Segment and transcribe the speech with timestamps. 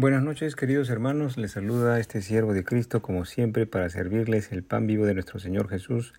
[0.00, 4.62] Buenas noches queridos hermanos, les saluda este siervo de Cristo como siempre para servirles el
[4.62, 6.14] pan vivo de nuestro Señor Jesús.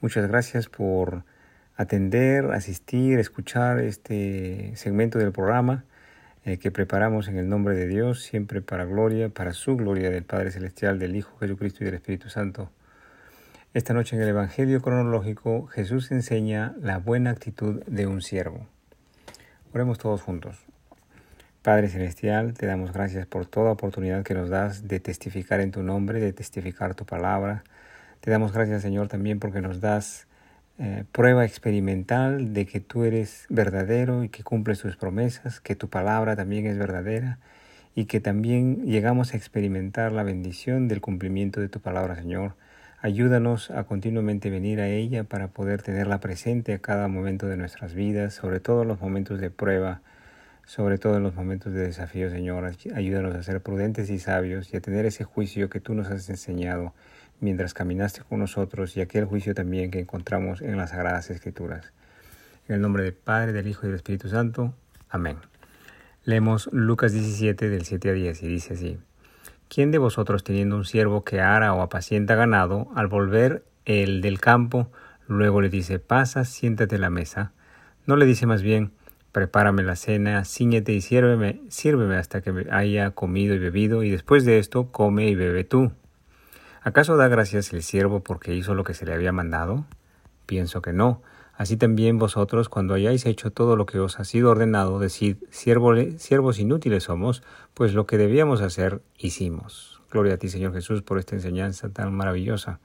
[0.00, 1.22] Muchas gracias por
[1.76, 5.84] atender, asistir, escuchar este segmento del programa
[6.44, 10.24] eh, que preparamos en el nombre de Dios, siempre para gloria, para su gloria del
[10.24, 12.72] Padre Celestial, del Hijo Jesucristo y del Espíritu Santo.
[13.72, 18.66] Esta noche en el Evangelio cronológico Jesús enseña la buena actitud de un siervo.
[19.72, 20.66] Oremos todos juntos.
[21.66, 25.82] Padre Celestial, te damos gracias por toda oportunidad que nos das de testificar en tu
[25.82, 27.64] nombre, de testificar tu palabra.
[28.20, 30.28] Te damos gracias, Señor, también porque nos das
[30.78, 35.88] eh, prueba experimental de que tú eres verdadero y que cumples tus promesas, que tu
[35.88, 37.40] palabra también es verdadera
[37.96, 42.54] y que también llegamos a experimentar la bendición del cumplimiento de tu palabra, Señor.
[43.00, 47.92] Ayúdanos a continuamente venir a ella para poder tenerla presente a cada momento de nuestras
[47.92, 50.00] vidas, sobre todo en los momentos de prueba,
[50.66, 52.70] sobre todo en los momentos de desafío, Señor.
[52.94, 56.28] Ayúdanos a ser prudentes y sabios y a tener ese juicio que tú nos has
[56.28, 56.92] enseñado
[57.40, 61.92] mientras caminaste con nosotros y aquel juicio también que encontramos en las Sagradas Escrituras.
[62.68, 64.74] En el nombre del Padre, del Hijo y del Espíritu Santo.
[65.08, 65.36] Amén.
[66.24, 68.98] Leemos Lucas 17 del 7 a 10 y dice así.
[69.68, 74.40] ¿Quién de vosotros teniendo un siervo que ara o apacienta ganado, al volver el del
[74.40, 74.90] campo,
[75.28, 77.52] luego le dice, pasa, siéntate a la mesa?
[78.06, 78.92] ¿No le dice más bien,
[79.36, 84.46] prepárame la cena, ciñete y sírveme, sírveme hasta que haya comido y bebido, y después
[84.46, 85.92] de esto come y bebe tú?
[86.80, 89.84] ¿Acaso da gracias el siervo porque hizo lo que se le había mandado?
[90.46, 91.20] Pienso que no.
[91.52, 96.58] Así también vosotros, cuando hayáis hecho todo lo que os ha sido ordenado, decid, siervos
[96.58, 97.42] inútiles somos,
[97.74, 100.00] pues lo que debíamos hacer, hicimos.
[100.10, 102.80] Gloria a ti, Señor Jesús, por esta enseñanza tan maravillosa.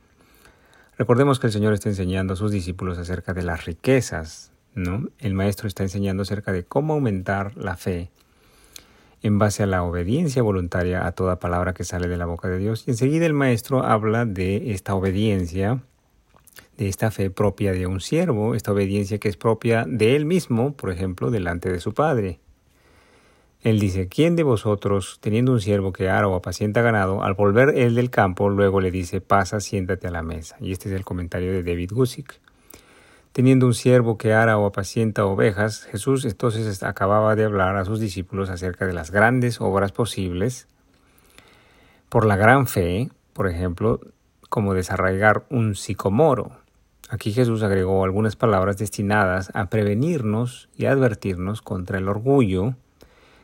[0.97, 5.09] Recordemos que el Señor está enseñando a sus discípulos acerca de las riquezas, ¿no?
[5.19, 8.11] El Maestro está enseñando acerca de cómo aumentar la fe
[9.21, 12.57] en base a la obediencia voluntaria a toda palabra que sale de la boca de
[12.57, 12.83] Dios.
[12.87, 15.83] Y enseguida el maestro habla de esta obediencia,
[16.77, 20.73] de esta fe propia de un siervo, esta obediencia que es propia de él mismo,
[20.73, 22.39] por ejemplo, delante de su padre.
[23.61, 27.77] Él dice, ¿quién de vosotros, teniendo un siervo que ara o apacienta ganado, al volver
[27.77, 30.55] él del campo, luego le dice, pasa, siéntate a la mesa?
[30.59, 32.41] Y este es el comentario de David Gusick.
[33.31, 38.01] Teniendo un siervo que ara o apacienta ovejas, Jesús entonces acababa de hablar a sus
[38.01, 40.67] discípulos acerca de las grandes obras posibles
[42.09, 44.01] por la gran fe, por ejemplo,
[44.49, 46.51] como desarraigar un sicomoro.
[47.09, 52.75] Aquí Jesús agregó algunas palabras destinadas a prevenirnos y advertirnos contra el orgullo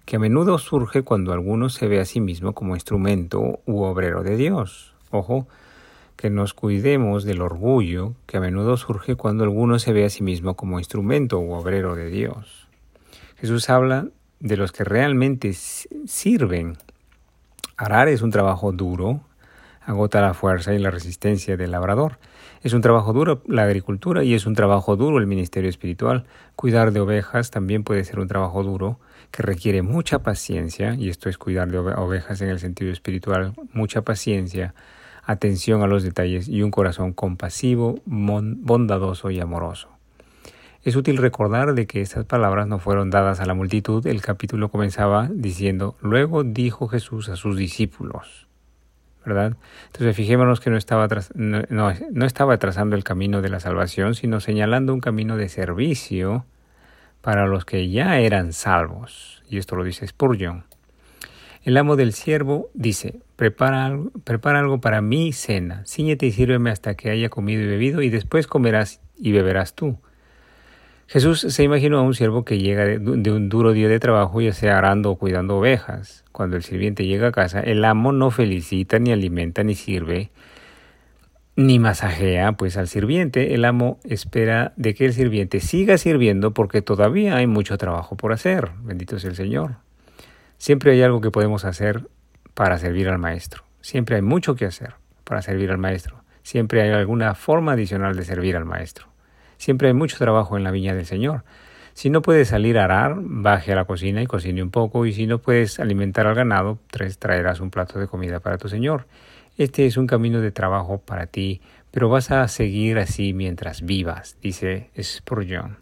[0.03, 4.23] que a menudo surge cuando alguno se ve a sí mismo como instrumento u obrero
[4.23, 4.93] de Dios.
[5.11, 5.47] Ojo,
[6.17, 10.23] que nos cuidemos del orgullo que a menudo surge cuando alguno se ve a sí
[10.23, 12.67] mismo como instrumento u obrero de Dios.
[13.37, 14.07] Jesús habla
[14.39, 16.77] de los que realmente sirven.
[17.77, 19.21] Arar es un trabajo duro,
[19.85, 22.17] agota la fuerza y la resistencia del labrador.
[22.63, 26.25] Es un trabajo duro la agricultura y es un trabajo duro el ministerio espiritual.
[26.55, 31.29] Cuidar de ovejas también puede ser un trabajo duro que requiere mucha paciencia, y esto
[31.29, 34.73] es cuidar de ovejas en el sentido espiritual, mucha paciencia,
[35.27, 39.89] atención a los detalles y un corazón compasivo, bondadoso y amoroso.
[40.83, 44.07] Es útil recordar de que estas palabras no fueron dadas a la multitud.
[44.07, 48.47] El capítulo comenzaba diciendo, luego dijo Jesús a sus discípulos.
[49.25, 49.57] ¿Verdad?
[49.87, 54.39] Entonces fijémonos que no estaba, no, no estaba trazando el camino de la salvación, sino
[54.39, 56.45] señalando un camino de servicio
[57.19, 59.43] para los que ya eran salvos.
[59.49, 60.63] Y esto lo dice Spurgeon.
[61.63, 66.95] El amo del siervo dice, prepara, prepara algo para mi cena, ciñete y sírveme hasta
[66.95, 69.97] que haya comido y bebido, y después comerás y beberás tú.
[71.05, 74.51] Jesús se imaginó a un siervo que llega de, un duro día de trabajo, ya
[74.51, 76.25] sea arando o cuidando ovejas.
[76.33, 80.31] Cuando el sirviente llega a casa, el amo no felicita, ni alimenta, ni sirve,
[81.55, 86.81] ni masajea, pues al sirviente el amo espera de que el sirviente siga sirviendo porque
[86.81, 88.71] todavía hay mucho trabajo por hacer.
[88.81, 89.75] Bendito sea el Señor.
[90.57, 92.09] Siempre hay algo que podemos hacer
[92.57, 93.65] para servir al maestro.
[93.81, 96.23] Siempre hay mucho que hacer para servir al maestro.
[96.41, 99.05] Siempre hay alguna forma adicional de servir al maestro.
[99.57, 101.43] Siempre hay mucho trabajo en la viña del Señor.
[101.93, 105.05] Si no puedes salir a arar, baje a la cocina y cocine un poco.
[105.05, 106.79] Y si no puedes alimentar al ganado,
[107.19, 109.05] traerás un plato de comida para tu Señor.
[109.59, 111.61] Este es un camino de trabajo para ti,
[111.91, 115.77] pero vas a seguir así mientras vivas, dice Spurgeon.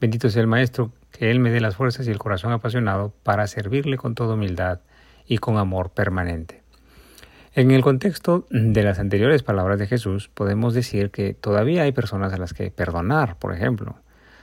[0.00, 3.46] Bendito sea el Maestro que Él me dé las fuerzas y el corazón apasionado para
[3.46, 4.80] servirle con toda humildad
[5.26, 6.62] y con amor permanente.
[7.54, 12.32] En el contexto de las anteriores palabras de Jesús, podemos decir que todavía hay personas
[12.32, 13.96] a las que perdonar, por ejemplo.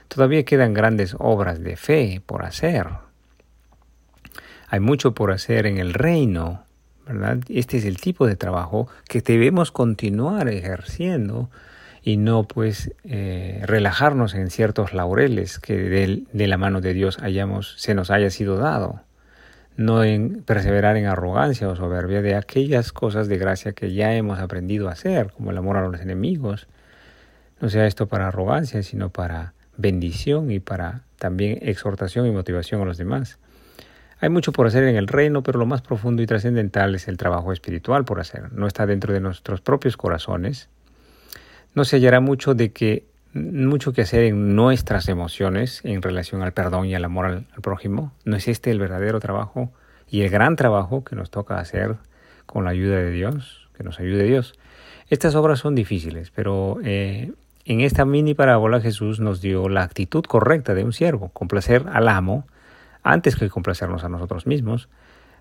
[0.06, 2.86] Todavía quedan grandes obras de fe por hacer.
[4.68, 6.62] Hay mucho por hacer en el reino,
[7.04, 7.38] ¿verdad?
[7.48, 11.50] Este es el tipo de trabajo que debemos continuar ejerciendo
[12.02, 17.18] y no pues eh, relajarnos en ciertos laureles que de, de, la mano de Dios
[17.20, 19.00] hayamos, se nos haya sido dado,
[19.80, 24.38] no en perseverar en arrogancia o soberbia de aquellas cosas de gracia que ya hemos
[24.38, 26.68] aprendido a hacer, como el amor a los enemigos.
[27.62, 32.84] No sea esto para arrogancia, sino para bendición y para también exhortación y motivación a
[32.84, 33.38] los demás.
[34.18, 37.16] Hay mucho por hacer en el reino, pero lo más profundo y trascendental es el
[37.16, 38.52] trabajo espiritual por hacer.
[38.52, 40.68] No está dentro de nuestros propios corazones,
[41.74, 46.52] no se hallará mucho de que mucho que hacer en nuestras emociones en relación al
[46.52, 48.12] perdón y al amor al, prójimo.
[48.24, 49.72] ¿No es este el verdadero trabajo
[50.08, 51.96] y el gran trabajo que nos toca hacer
[52.46, 54.54] con la ayuda de Dios, que nos ayude Dios?
[55.08, 57.32] Estas obras son difíciles, pero eh,
[57.64, 62.08] en esta mini parábola Jesús nos dio la actitud correcta de un siervo, complacer al
[62.08, 62.46] amo
[63.02, 64.88] antes que complacernos a nosotros mismos,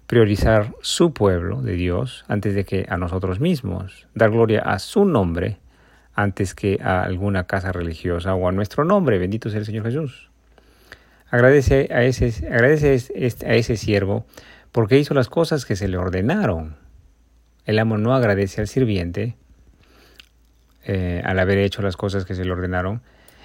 [0.08, 5.06] priorizar su pueblo de Dios antes de que a nosotros mismos, dar gloria a su
[5.06, 5.60] nombre
[6.14, 9.20] antes que a alguna casa religiosa o a nuestro nombre.
[9.20, 10.30] Bendito sea el Señor Jesús.
[11.30, 12.98] Agradece a ese, agradece
[13.46, 14.26] a ese siervo
[14.72, 16.76] porque hizo las cosas que se le ordenaron.
[17.66, 19.36] El amo no agradece al sirviente
[20.86, 23.02] eh, al haber hecho las cosas que se le ordenaron.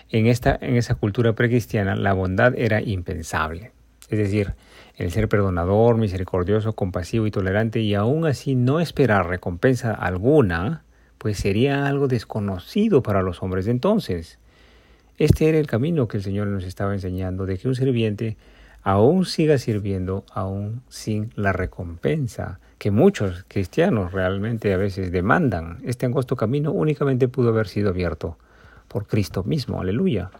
[0.09, 3.73] En, esta, en esa cultura precristiana la bondad era impensable.
[4.09, 4.55] Es decir,
[4.97, 10.85] el ser perdonador, misericordioso, compasivo y tolerante y aún así no esperar recompensa alguna
[11.25, 14.39] pues sería algo desconocido para los hombres de entonces.
[15.17, 18.37] Este era el camino que el Señor nos estaba enseñando, de que un sirviente
[18.83, 25.79] aún siga sirviendo aún sin la recompensa que muchos cristianos realmente a veces demandan.
[25.87, 28.37] Este angosto camino únicamente pudo haber sido abierto
[28.87, 30.31] por Cristo mismo, aleluya.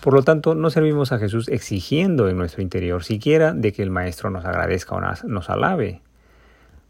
[0.00, 3.90] Por lo tanto, no servimos a Jesús exigiendo en nuestro interior siquiera de que el
[3.90, 6.03] Maestro nos agradezca o nos alabe.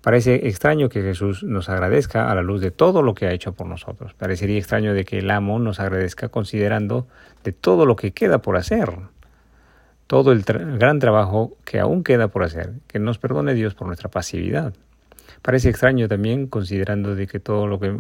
[0.05, 3.55] Parece extraño que Jesús nos agradezca a la luz de todo lo que ha hecho
[3.55, 4.13] por nosotros.
[4.13, 7.07] Parecería extraño de que el amo nos agradezca considerando
[7.43, 8.91] de todo lo que queda por hacer.
[10.07, 12.75] Todo el gran trabajo que aún queda por hacer.
[12.87, 14.75] Que nos perdone Dios por nuestra pasividad.
[15.41, 17.91] Parece extraño también considerando de que todo lo que,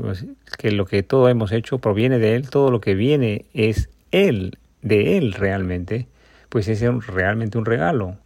[0.72, 5.16] lo que todo hemos hecho proviene de Él, todo lo que viene es Él, de
[5.16, 6.06] Él realmente,
[6.50, 8.18] pues es realmente un regalo.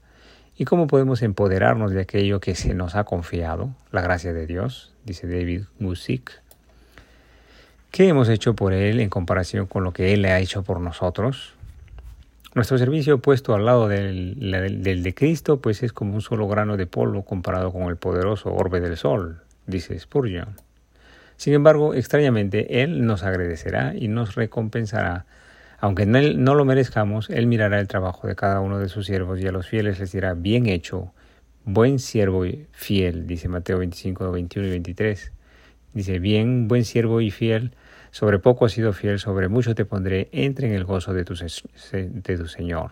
[0.61, 3.71] ¿Y cómo podemos empoderarnos de aquello que se nos ha confiado?
[3.93, 6.33] La gracia de Dios, dice David Musick.
[7.93, 11.55] ¿Qué hemos hecho por Él en comparación con lo que Él ha hecho por nosotros?
[12.57, 16.87] Nuestro servicio puesto al lado del, de Cristo, pues es como un solo grano de
[16.87, 20.57] polvo comparado con el poderoso orbe del sol, dice Spurgeon.
[21.37, 25.25] Sin embargo, extrañamente, Él nos agradecerá y nos recompensará
[25.81, 29.47] aunque no, lo merezcamos, Él mirará el trabajo de cada uno de sus siervos y
[29.47, 31.13] a los fieles les dirá, bien hecho,
[31.65, 35.33] buen siervo y fiel, dice Mateo 25, 21 y 23.
[35.95, 37.73] Dice, bien, buen siervo y fiel,
[38.11, 41.35] sobre poco has sido fiel, sobre mucho te pondré, entre en el gozo de tu,
[41.35, 42.91] de tu Señor.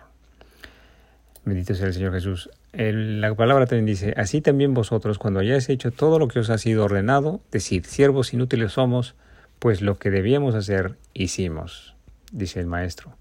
[1.45, 2.51] Bendito sea el Señor Jesús.
[2.73, 6.59] la palabra también dice, así también vosotros, cuando hayáis hecho todo lo que os ha
[6.59, 9.17] sido ordenado, decid, siervos inútiles somos,
[9.59, 11.96] pues lo que debíamos hacer, hicimos
[12.33, 13.17] dice el maestro.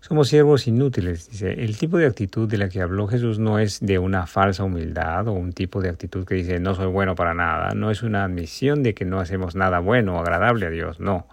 [0.00, 1.52] Somos siervos inútiles, dice.
[1.52, 5.26] El tipo de actitud de la que habló Jesús no es de una falsa humildad
[5.26, 8.24] o un tipo de actitud que dice no soy bueno para nada, no es una
[8.24, 11.26] admisión de que no hacemos nada bueno o agradable a Dios, no.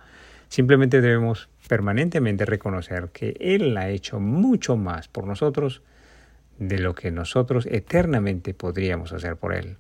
[0.48, 5.82] Simplemente debemos permanentemente reconocer que Él ha hecho mucho más por nosotros
[6.58, 9.78] de lo que nosotros eternamente podríamos hacer por Él.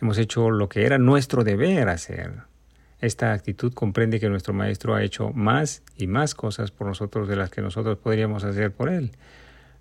[0.00, 2.32] Hemos hecho lo que era nuestro deber hacer,
[3.00, 7.36] esta actitud comprende que nuestro Maestro ha hecho más y más cosas por nosotros de
[7.36, 9.12] las que nosotros podríamos hacer por Él.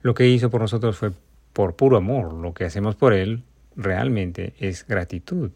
[0.01, 1.11] Lo que hizo por nosotros fue
[1.51, 2.33] por puro amor.
[2.33, 3.43] Lo que hacemos por Él
[3.75, 5.51] realmente es gratitud,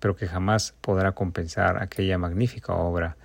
[0.00, 3.16] pero que jamás podrá compensar aquella magnífica obra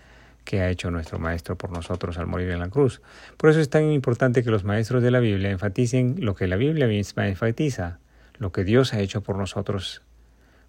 [0.44, 3.02] que ha hecho nuestro Maestro por nosotros al morir en la cruz.
[3.36, 6.56] Por eso es tan importante que los maestros de la Biblia enfaticen lo que la
[6.56, 8.00] Biblia misma enfatiza,
[8.38, 10.04] lo que Dios ha hecho por nosotros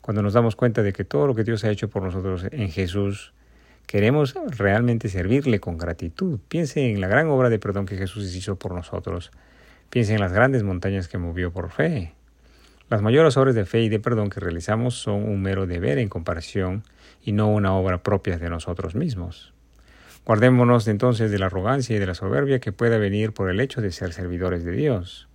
[0.08, 2.70] cuando nos damos cuenta de que todo lo que Dios ha hecho por nosotros en
[2.70, 3.34] Jesús,
[3.86, 6.40] queremos realmente servirle con gratitud.
[6.48, 9.30] Piense en la gran obra de perdón que Jesús hizo por nosotros.
[9.90, 12.14] Piense en las grandes montañas que movió por fe.
[12.88, 16.08] Las mayores obras de fe y de perdón que realizamos son un mero deber en
[16.08, 16.84] comparación
[17.22, 19.52] y no una obra propia de nosotros mismos.
[20.24, 23.82] Guardémonos entonces de la arrogancia y de la soberbia que pueda venir por el hecho
[23.82, 25.27] de ser servidores de Dios.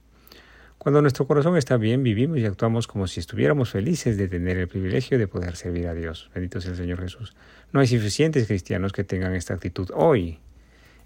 [0.83, 4.67] Cuando nuestro corazón está bien, vivimos y actuamos como si estuviéramos felices de tener el
[4.67, 6.29] privilegio de poder servir a Dios.
[6.35, 7.37] Bendito sea el Señor Jesús.
[7.71, 10.39] No hay suficientes cristianos que tengan esta actitud hoy.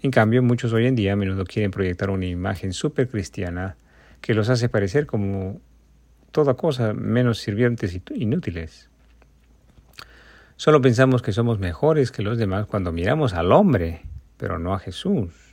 [0.02, 3.78] En cambio, muchos hoy en día a menudo quieren proyectar una imagen súper cristiana
[4.20, 5.62] que los hace parecer como
[6.32, 8.90] toda cosa menos sirvientes inútiles.
[10.56, 14.02] Solo pensamos que somos mejores que los demás cuando miramos al hombre,
[14.38, 15.47] pero no a Jesús.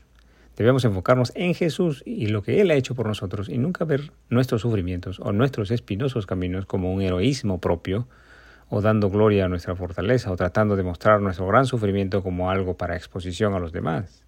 [0.56, 4.12] Debemos enfocarnos en Jesús y lo que Él ha hecho por nosotros y nunca ver
[4.28, 8.06] nuestros sufrimientos o nuestros espinosos caminos como un heroísmo propio
[8.68, 12.76] o dando gloria a nuestra fortaleza o tratando de mostrar nuestro gran sufrimiento como algo
[12.76, 14.24] para exposición a los demás.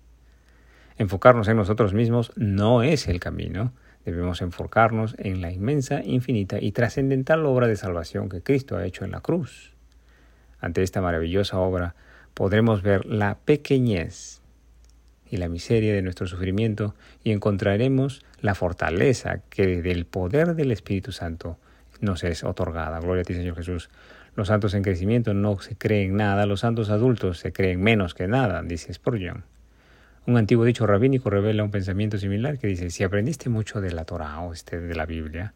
[0.98, 3.72] Enfocarnos en nosotros mismos no es el camino.
[4.04, 9.04] Debemos enfocarnos en la inmensa, infinita y trascendental obra de salvación que Cristo ha hecho
[9.04, 9.74] en la cruz.
[10.58, 11.94] Ante esta maravillosa obra
[12.34, 14.42] podremos ver la pequeñez
[15.30, 21.12] y la miseria de nuestro sufrimiento y encontraremos la fortaleza que del poder del Espíritu
[21.12, 21.58] Santo
[22.00, 23.00] nos es otorgada.
[23.00, 23.90] Gloria a ti, Señor Jesús.
[24.34, 28.28] Los santos en crecimiento no se creen nada, los santos adultos se creen menos que
[28.28, 29.44] nada, dice Spurgeon.
[30.26, 34.04] Un antiguo dicho rabínico revela un pensamiento similar que dice, si aprendiste mucho de la
[34.04, 35.54] Torah o este, de la Biblia,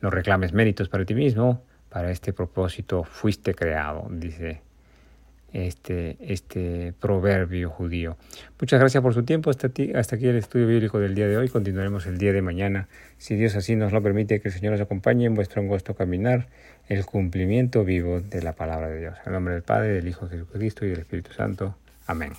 [0.00, 4.62] no reclames méritos para ti mismo, para este propósito fuiste creado, dice
[5.56, 8.16] este, este proverbio judío.
[8.60, 9.48] Muchas gracias por su tiempo.
[9.50, 11.48] Hasta, hasta aquí el estudio bíblico del día de hoy.
[11.48, 12.88] Continuaremos el día de mañana.
[13.16, 16.48] Si Dios así nos lo permite, que el Señor os acompañe en vuestro angosto caminar,
[16.88, 19.14] el cumplimiento vivo de la palabra de Dios.
[19.24, 21.76] En nombre del Padre, del Hijo Jesucristo y del Espíritu Santo.
[22.06, 22.32] Amén.